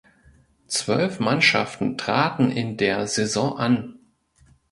Zwölf 0.65 1.19
Mannschaften 1.19 1.95
traten 1.95 2.49
in 2.49 2.75
der 2.75 3.05
Saison 3.05 3.59
an. 3.59 3.99